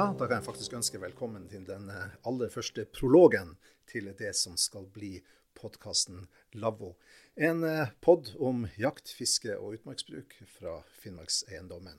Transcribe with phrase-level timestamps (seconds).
[0.00, 3.50] da kan jeg faktisk ønske velkommen til den eh, aller første prologen
[3.90, 5.18] til det som skal bli
[5.58, 6.22] podkasten
[6.56, 6.94] Lavvo.
[7.36, 11.98] En eh, pod om jakt, fiske og utmarksbruk fra Finnmarkseiendommen.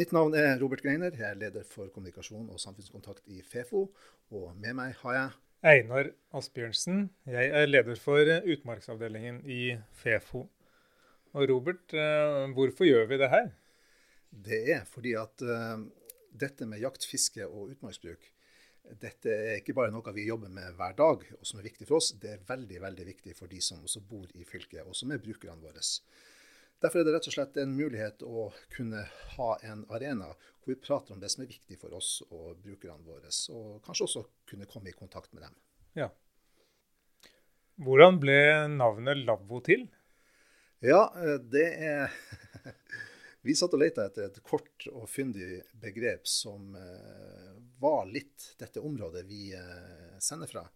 [0.00, 1.14] Mitt navn er Robert Greiner.
[1.14, 3.84] Jeg er leder for kommunikasjon og samfunnskontakt i Fefo.
[4.34, 5.38] Og med meg har jeg
[5.74, 7.12] Einar Asbjørnsen.
[7.30, 10.48] Jeg er leder for utmarksavdelingen i Fefo.
[11.30, 11.94] Og Robert,
[12.56, 13.50] hvorfor gjør vi det her?
[14.30, 15.42] Det er fordi at
[16.30, 18.30] dette med jakt, fiske og utmarksbruk
[19.00, 22.00] dette er ikke bare noe vi jobber med hver dag, og som er viktig for
[22.00, 22.12] oss.
[22.20, 25.22] Det er veldig veldig viktig for de som også bor i fylket, og som er
[25.22, 25.82] brukerne våre.
[26.80, 29.04] Derfor er det rett og slett en mulighet å kunne
[29.36, 33.04] ha en arena hvor vi prater om det som er viktig for oss og brukerne
[33.04, 35.58] våre, og kanskje også kunne komme i kontakt med dem.
[35.98, 36.08] Ja.
[37.80, 38.40] Hvordan ble
[38.72, 39.86] navnet Lavvo til?
[40.84, 42.16] Ja, eh, det er
[43.42, 48.82] Vi satt og leita etter et kort og fyndig begrep som eh, var litt dette
[48.84, 50.66] området vi eh, sender fra.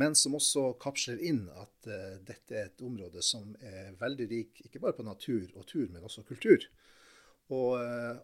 [0.00, 4.62] Men som også kapsler inn at uh, dette er et område som er veldig rik
[4.64, 6.64] ikke bare på natur og tur, men også kultur.
[7.52, 7.76] Og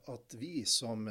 [0.08, 1.04] at vi som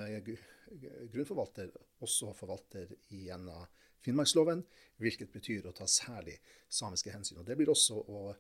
[1.13, 1.69] grunnforvalter
[2.01, 3.67] også forvalter gjennom
[4.01, 4.63] Finnmarksloven,
[4.97, 7.43] hvilket betyr å ta særlig samiske hensyn.
[7.43, 8.31] Og Det blir også å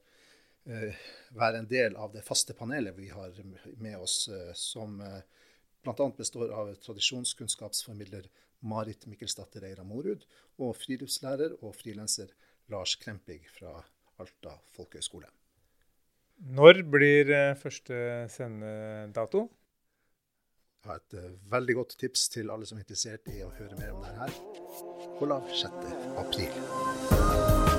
[0.67, 3.35] være en del av det faste panelet vi har
[3.79, 4.29] med oss,
[4.59, 6.09] som bl.a.
[6.17, 8.27] består av tradisjonskunnskapsformidler
[8.67, 10.25] Marit Mikkelsdatter Eira Morud
[10.57, 12.33] og friluftslærer og frilanser
[12.71, 13.77] Lars Krempig fra
[14.17, 15.29] Alta folkehøgskole.
[16.57, 19.47] Når blir eh, første sendedato?
[20.83, 23.95] Jeg har et veldig godt tips til alle som er interessert i å høre mer
[23.97, 24.29] om dette.
[25.17, 25.81] Hold av 6.
[26.21, 27.75] april.